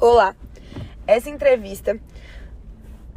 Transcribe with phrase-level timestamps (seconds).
[0.00, 0.36] Olá,
[1.08, 1.98] essa entrevista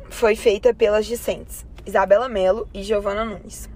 [0.09, 3.69] foi feita pelas discentes Isabela Melo e Giovana Nunes.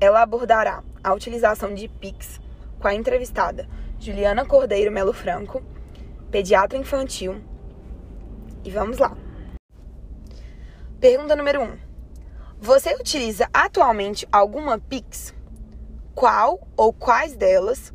[0.00, 2.40] Ela abordará a utilização de PIX
[2.78, 3.68] com a entrevistada
[3.98, 5.60] Juliana Cordeiro Melo Franco,
[6.30, 7.42] pediatra infantil.
[8.62, 9.16] E vamos lá.
[11.00, 11.64] Pergunta número 1.
[11.64, 11.78] Um.
[12.60, 15.34] Você utiliza atualmente alguma PIX?
[16.14, 17.92] Qual ou quais delas?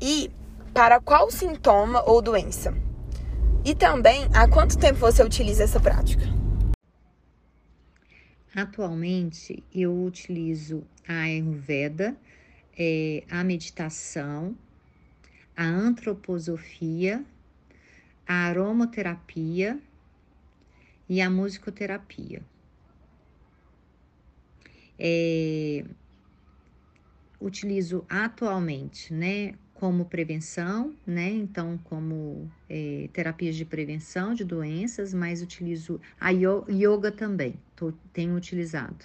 [0.00, 0.32] E
[0.74, 2.74] para qual sintoma ou doença?
[3.64, 6.24] E também, há quanto tempo você utiliza essa prática?
[8.52, 12.16] Atualmente, eu utilizo a Ayurveda,
[12.76, 14.56] é, a meditação,
[15.56, 17.24] a antroposofia,
[18.26, 19.78] a aromaterapia
[21.08, 22.42] e a musicoterapia.
[24.98, 25.84] É,
[27.40, 31.28] utilizo atualmente, né, como prevenção, né?
[31.28, 38.36] Então, como é, terapias de prevenção de doenças, mas utilizo a yoga também, tô, tenho
[38.36, 39.04] utilizado,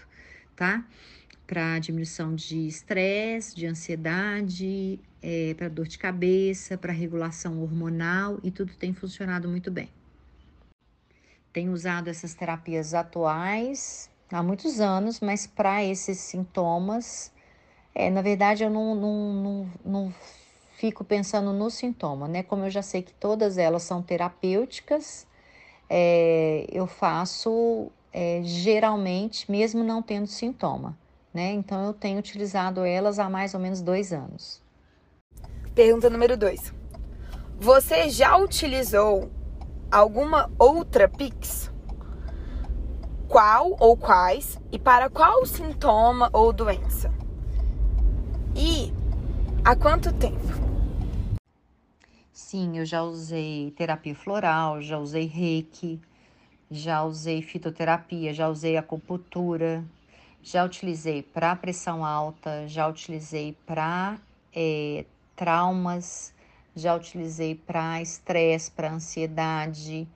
[0.56, 0.86] tá?
[1.48, 8.52] Para diminuição de estresse, de ansiedade, é, para dor de cabeça, para regulação hormonal e
[8.52, 9.90] tudo tem funcionado muito bem.
[11.52, 17.34] Tenho usado essas terapias atuais há muitos anos, mas para esses sintomas,
[17.96, 20.14] é, na verdade, eu não, não, não, não
[20.78, 22.44] fico pensando no sintoma, né?
[22.44, 25.26] Como eu já sei que todas elas são terapêuticas,
[25.90, 30.96] é, eu faço é, geralmente, mesmo não tendo sintoma,
[31.34, 31.52] né?
[31.52, 34.62] Então eu tenho utilizado elas há mais ou menos dois anos.
[35.74, 36.72] Pergunta número dois:
[37.60, 39.32] Você já utilizou
[39.92, 41.72] alguma outra Pix?
[43.28, 47.12] Qual ou quais e para qual sintoma ou doença?
[48.56, 48.94] E
[49.66, 50.67] há quanto tempo?
[52.50, 56.00] Sim, eu já usei terapia floral, já usei reiki,
[56.72, 59.84] já usei fitoterapia, já usei acupuntura,
[60.42, 64.18] já utilizei para pressão alta, já utilizei para
[64.56, 65.04] é,
[65.36, 66.34] traumas,
[66.74, 70.08] já utilizei para estresse, para ansiedade,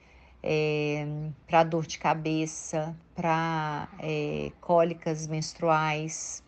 [0.41, 1.05] é,
[1.45, 6.41] para dor de cabeça, para é, cólicas menstruais.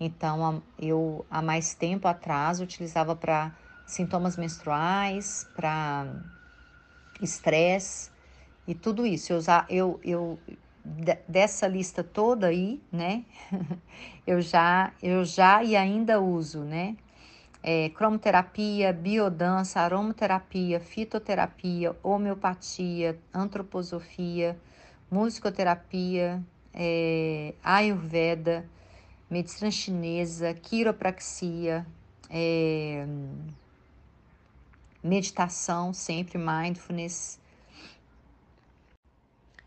[0.00, 3.52] Então, eu há mais tempo atrás utilizava para
[3.86, 6.12] sintomas menstruais, para
[7.20, 8.10] estresse
[8.66, 9.32] e tudo isso.
[9.32, 10.38] Eu, já, eu, eu
[11.28, 13.24] dessa lista toda aí, né?
[14.26, 16.96] eu já, eu já e ainda uso, né?
[17.62, 24.56] É, cromoterapia, biodança, aromaterapia, fitoterapia, homeopatia, antroposofia,
[25.10, 26.40] musicoterapia,
[26.72, 28.64] é, ayurveda,
[29.28, 31.84] medicina chinesa, quiropraxia,
[32.30, 33.04] é,
[35.02, 37.40] meditação, sempre mindfulness.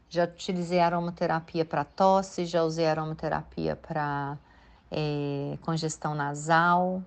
[0.09, 4.37] Já utilizei aromaterapia para tosse, já usei aromaterapia para
[4.91, 7.03] é, congestão nasal,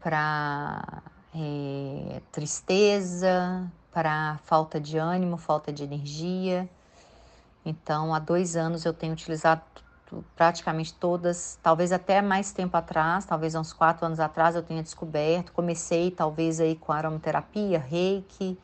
[0.00, 1.02] para
[1.34, 6.68] é, tristeza, para falta de ânimo, falta de energia.
[7.64, 9.62] Então, há dois anos eu tenho utilizado
[10.36, 15.52] praticamente todas, talvez até mais tempo atrás, talvez uns quatro anos atrás eu tenha descoberto.
[15.52, 18.58] Comecei talvez aí com aromaterapia, reiki,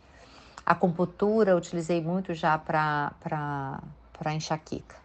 [0.65, 3.12] acupuntura, utilizei muito já para
[4.34, 4.97] enxaqueca.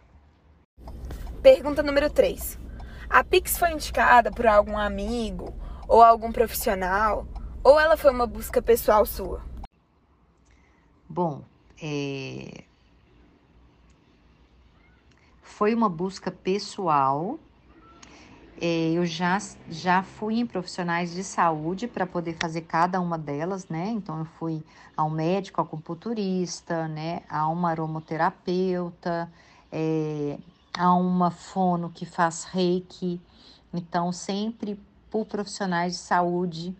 [1.42, 2.58] Pergunta número 3.
[3.08, 5.54] A Pix foi indicada por algum amigo
[5.88, 7.26] ou algum profissional?
[7.62, 9.42] Ou ela foi uma busca pessoal sua?
[11.08, 11.42] Bom,
[11.82, 12.64] é,
[15.60, 17.38] foi uma busca pessoal.
[18.58, 19.36] É, eu já,
[19.68, 23.90] já fui em profissionais de saúde para poder fazer cada uma delas, né?
[23.90, 24.62] Então, eu fui
[24.96, 27.20] ao médico acupunturista, né?
[27.28, 29.30] A uma aromoterapeuta,
[29.70, 30.38] é,
[30.78, 33.20] a uma fono que faz reiki.
[33.70, 36.74] Então, sempre por profissionais de saúde.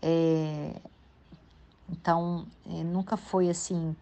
[0.00, 0.80] É,
[1.90, 3.94] então, é, nunca foi assim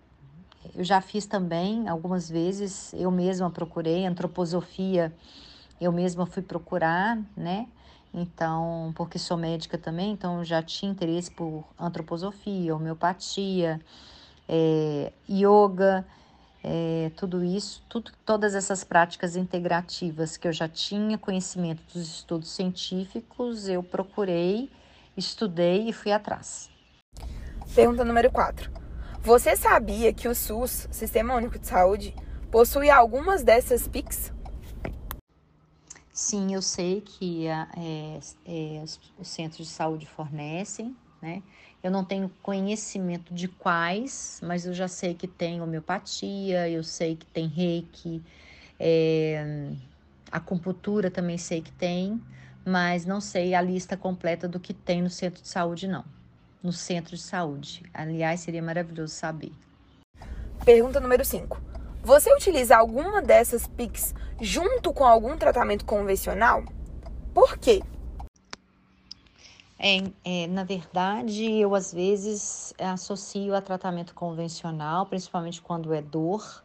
[0.75, 5.13] eu já fiz também algumas vezes, eu mesma procurei, antroposofia,
[5.81, 7.67] eu mesma fui procurar, né?
[8.15, 13.81] Então, porque sou médica também, então já tinha interesse por antroposofia, homeopatia,
[14.49, 16.07] é, yoga,
[16.63, 22.51] é, tudo isso, tudo, todas essas práticas integrativas que eu já tinha conhecimento dos estudos
[22.51, 24.71] científicos, eu procurei,
[25.17, 26.71] estudei e fui atrás.
[27.75, 28.82] Pergunta número 4.
[29.25, 32.13] Você sabia que o SUS, Sistema Único de Saúde,
[32.51, 34.33] possui algumas dessas PICs?
[36.13, 41.41] Sim, eu sei que é, é, os centros de saúde fornecem, né?
[41.81, 47.15] Eu não tenho conhecimento de quais, mas eu já sei que tem homeopatia, eu sei
[47.15, 48.21] que tem reiki,
[48.79, 49.71] é,
[50.33, 52.21] acupuntura também sei que tem,
[52.67, 56.05] mas não sei a lista completa do que tem no centro de saúde, não.
[56.63, 57.83] No centro de saúde.
[57.93, 59.53] Aliás, seria maravilhoso saber.
[60.65, 61.61] Pergunta número 5.
[62.05, 66.65] Você utiliza alguma dessas PICs junto com algum tratamento convencional?
[67.35, 67.83] Por quê?
[69.79, 76.63] É, é, na verdade, eu às vezes associo a tratamento convencional, principalmente quando é dor,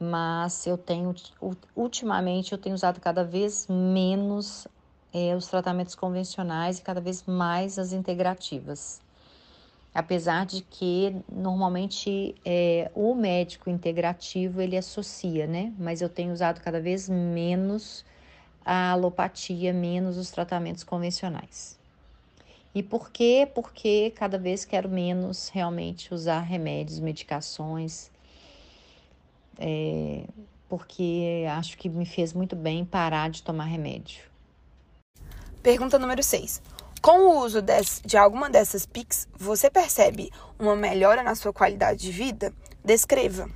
[0.00, 1.14] mas eu tenho,
[1.76, 4.66] ultimamente, eu tenho usado cada vez menos
[5.12, 9.02] é, os tratamentos convencionais e cada vez mais as integrativas.
[9.94, 15.72] Apesar de que normalmente é, o médico integrativo ele associa, né?
[15.78, 18.04] Mas eu tenho usado cada vez menos
[18.64, 21.78] a alopatia, menos os tratamentos convencionais.
[22.74, 23.50] E por quê?
[23.54, 28.10] Porque cada vez quero menos realmente usar remédios, medicações,
[29.58, 30.24] é,
[30.68, 34.22] porque acho que me fez muito bem parar de tomar remédio.
[35.62, 36.62] Pergunta número 6.
[37.00, 37.60] Com o uso
[38.04, 42.52] de alguma dessas PICs, você percebe uma melhora na sua qualidade de vida?
[42.84, 43.48] Descreva.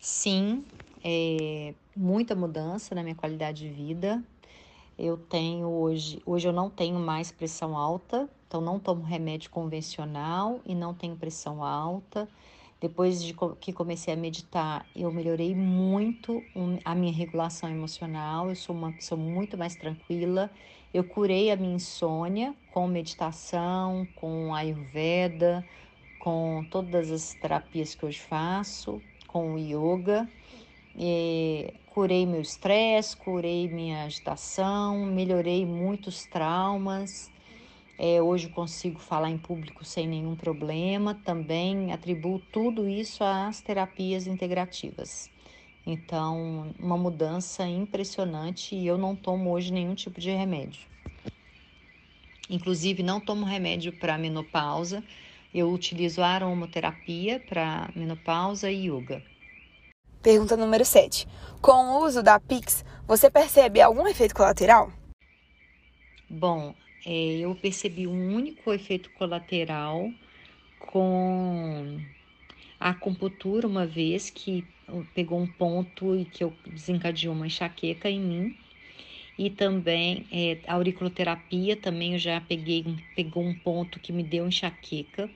[0.00, 0.64] Sim,
[1.04, 4.22] é, muita mudança na minha qualidade de vida.
[4.98, 10.60] Eu tenho hoje, hoje eu não tenho mais pressão alta, então não tomo remédio convencional
[10.64, 12.26] e não tenho pressão alta.
[12.80, 16.42] Depois de que comecei a meditar, eu melhorei muito
[16.84, 18.48] a minha regulação emocional.
[18.48, 20.50] Eu sou uma pessoa muito mais tranquila.
[20.96, 25.62] Eu curei a minha insônia com meditação, com ayurveda,
[26.18, 30.26] com todas as terapias que hoje faço, com o yoga.
[30.96, 37.30] E curei meu estresse, curei minha agitação, melhorei muitos traumas.
[37.98, 41.14] É, hoje consigo falar em público sem nenhum problema.
[41.14, 45.35] Também atribuo tudo isso às terapias integrativas.
[45.86, 50.82] Então, uma mudança impressionante e eu não tomo hoje nenhum tipo de remédio.
[52.50, 55.02] Inclusive, não tomo remédio para menopausa.
[55.54, 59.22] Eu utilizo aromaterapia para menopausa e yoga.
[60.20, 61.26] Pergunta número 7.
[61.62, 64.90] Com o uso da Pix, você percebe algum efeito colateral?
[66.28, 66.74] Bom,
[67.04, 70.10] é, eu percebi um único efeito colateral
[70.80, 72.00] com
[72.80, 74.66] a acupuntura uma vez que
[75.14, 78.58] pegou um ponto e que eu desencadeou uma enxaqueca em mim.
[79.38, 82.84] E também é, a auriculoterapia também eu já peguei
[83.14, 85.28] pegou um ponto que me deu enxaqueca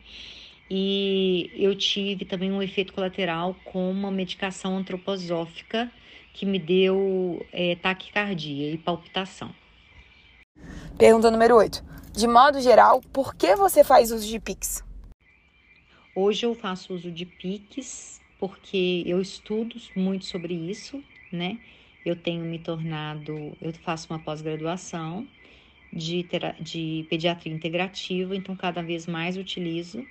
[0.70, 5.90] e eu tive também um efeito colateral com uma medicação antroposófica
[6.32, 9.52] que me deu é, taquicardia e palpitação.
[10.96, 11.84] Pergunta número 8.
[12.12, 14.84] De modo geral, por que você faz uso de Pix?
[16.14, 21.58] Hoje eu faço uso de Pix porque eu estudo muito sobre isso, né?
[22.04, 25.28] Eu tenho me tornado, eu faço uma pós-graduação
[25.92, 26.26] de,
[26.60, 30.06] de pediatria integrativa, então cada vez mais utilizo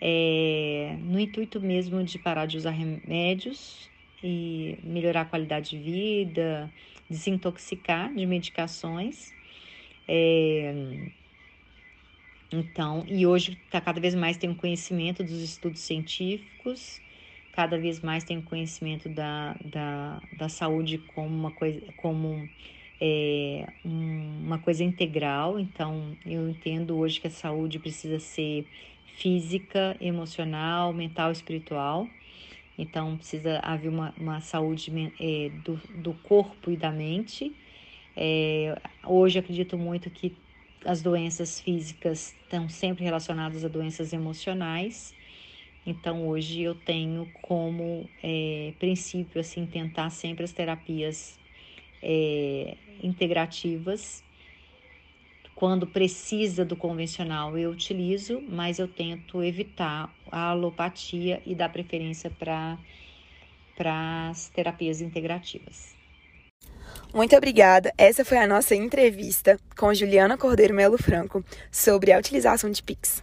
[0.00, 3.90] é, no intuito mesmo de parar de usar remédios
[4.22, 6.72] e melhorar a qualidade de vida,
[7.08, 9.34] desintoxicar de medicações.
[10.08, 10.74] É,
[12.52, 17.00] então, e hoje está cada vez mais tem um conhecimento dos estudos científicos,
[17.52, 22.48] cada vez mais tem um conhecimento da, da, da saúde como uma coisa, como
[23.00, 25.58] é, uma coisa integral.
[25.58, 28.66] Então, eu entendo hoje que a saúde precisa ser
[29.04, 32.08] física, emocional, mental espiritual.
[32.78, 34.90] Então, precisa haver uma, uma saúde
[35.20, 37.54] é, do, do corpo e da mente.
[38.16, 38.74] É,
[39.06, 40.36] hoje, acredito muito que
[40.84, 45.14] as doenças físicas estão sempre relacionadas a doenças emocionais.
[45.84, 51.38] Então, hoje eu tenho como é, princípio, assim, tentar sempre as terapias
[52.02, 54.22] é, integrativas
[55.62, 62.28] quando precisa do convencional, eu utilizo, mas eu tento evitar a alopatia e dar preferência
[62.30, 62.76] para
[64.30, 65.94] as terapias integrativas.
[67.14, 67.92] Muito obrigada.
[67.96, 73.22] Essa foi a nossa entrevista com Juliana Cordeiro Melo Franco sobre a utilização de PIX.